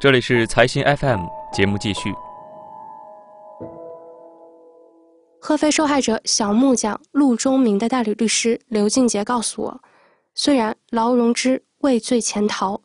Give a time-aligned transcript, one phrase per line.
[0.00, 2.14] 这里是财新 FM 节目继续。
[5.40, 9.80] 合肥受害者小木匠陆忠明的代理律师刘静杰告诉我，
[10.36, 12.80] 虽然劳荣枝畏罪潜逃，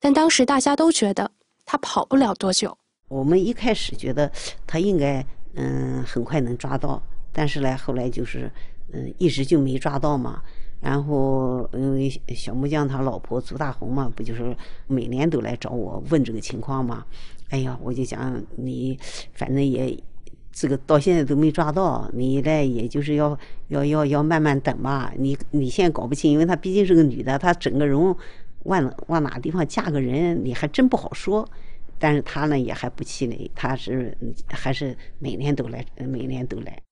[0.00, 1.30] 但当时大家都觉得
[1.64, 2.76] 他跑不了多久。
[3.06, 4.28] 我们一开始觉得
[4.66, 5.24] 他应该
[5.54, 7.00] 嗯很快能抓到，
[7.32, 8.50] 但是呢，后来就是
[8.92, 10.42] 嗯一直就没抓到嘛。
[10.86, 17.04] 然后因为小木匠他老婆朱大红嘛，不就是每年都来找我问这个情况嘛？
[17.50, 18.98] 哎呀，我就讲你
[19.32, 19.98] 反正也。
[20.58, 25.12] 这个到现在都没抓到，你呢，也就是要要要要慢慢等吧。
[25.18, 28.16] 你你现在搞不清，因为她毕竟是个女的，她整个人
[28.62, 31.46] 往往哪个地方嫁个人，你还真不好说。
[31.98, 34.16] 但是她呢也还不气馁，她是
[34.48, 36.85] 还是每年都来，每年都来。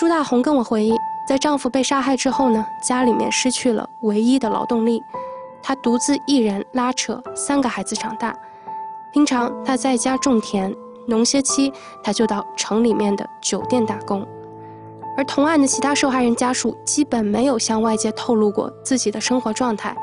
[0.00, 0.94] 朱大红跟我回忆，
[1.28, 5.02] 在丈夫被杀害之后呢，家里面失去了唯一的劳动力，
[5.62, 8.34] 她独自一人拉扯三个孩子长大。
[9.12, 10.74] 平常她在家种田，
[11.06, 11.70] 农歇期
[12.02, 14.26] 她就到城里面的酒店打工。
[15.18, 19.94] 而同案的其他受害人家属基本没有向外界透露过自己的生活状态，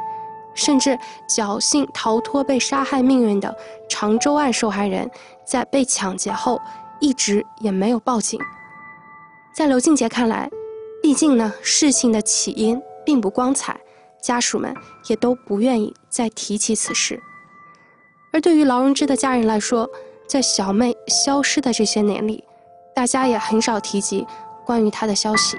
[0.54, 0.96] 甚至
[1.28, 3.52] 侥幸逃脱被杀害命运的
[3.90, 5.10] 常州案受害人，
[5.44, 6.62] 在被抢劫后
[7.00, 8.40] 一直也没有报警。
[9.58, 10.48] 在刘静杰看来，
[11.02, 13.76] 毕竟呢事情的起因并不光彩，
[14.22, 14.72] 家属们
[15.08, 17.20] 也都不愿意再提起此事。
[18.32, 19.90] 而对于劳荣枝的家人来说，
[20.28, 22.44] 在小妹消失的这些年里，
[22.94, 24.28] 大家也很少提及
[24.64, 25.58] 关于她的消息。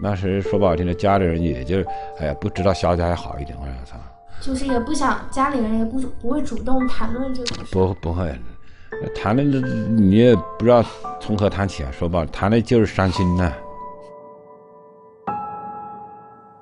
[0.00, 1.82] 那时说不好听的，家里人也就
[2.18, 3.98] 哎呀，不知道消息还好一点，我操。
[4.40, 7.64] 就是也不想，家里人也不不会主动谈论这个事。
[7.70, 8.34] 不不会，
[9.14, 10.82] 谈的你也不知道
[11.20, 11.90] 从何谈起啊。
[11.92, 13.52] 说不好，谈的就是伤心呐。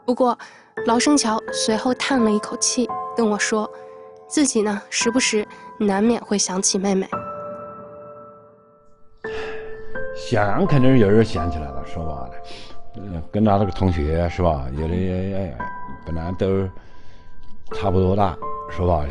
[0.04, 0.38] 不过，
[0.86, 3.70] 劳生桥随后叹了一口气，跟我说。
[4.26, 5.46] 自己呢，时不时
[5.78, 7.06] 难免会想起妹妹。
[10.16, 12.28] 想肯定是有人想起来了，说吧
[13.30, 14.66] 跟他那个同学是吧？
[14.76, 15.56] 有的也
[16.06, 16.66] 本来都
[17.74, 18.36] 差不多大，
[18.70, 19.04] 说吧，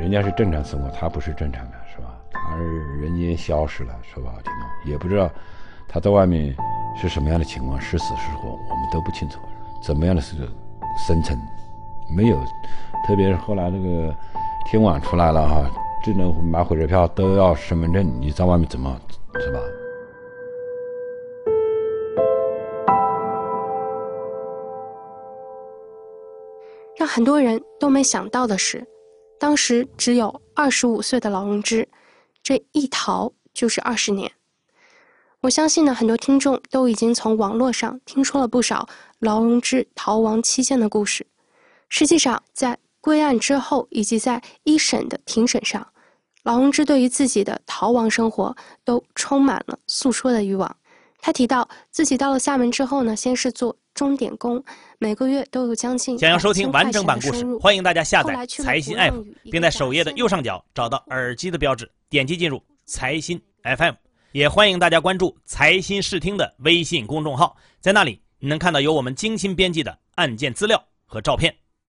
[0.00, 2.13] 人家是正常生活，他不是正常的，是吧？
[2.50, 2.62] 而
[3.00, 5.30] 人间消失了，说不好听的，也不知道
[5.88, 6.54] 他在外面
[6.96, 9.38] 是什么样的情况，是死是活，我们都不清楚。
[9.82, 10.36] 怎么样的是
[11.06, 11.38] 生存，
[12.14, 12.36] 没有，
[13.06, 14.14] 特别是后来那个。
[14.66, 15.70] 天网出来了哈，
[16.02, 18.98] 智能买火车票都要身份证，你在外面怎么
[19.38, 19.60] 是吧？
[26.96, 28.82] 让很多人都没想到的是，
[29.38, 31.86] 当时只有二十五岁的劳荣枝，
[32.44, 34.30] 这一逃就是二十年。
[35.40, 38.86] 我相信呢，很多听众都已经从网络上听说了不少
[39.18, 41.26] 劳荣枝逃亡期间的故事。
[41.88, 45.86] 实际上，在归案之后，以及在一审的庭审上，
[46.42, 48.54] 劳荣枝对于自己的逃亡生活
[48.84, 50.76] 都充满了诉说的欲望。
[51.18, 54.62] 他提到自己到了厦门之后呢，先是做钟点工，
[54.98, 63.94] 每个月都有将近想要收听完整版故事，欢迎大家下载财新 app，并在首页的右上角找到耳机的标志，点击进入财新 FM。
[64.30, 71.52] 也欢迎大家关注财新视听的微信公众号，在那里你能看到由我们精心编辑的案件资料和照片。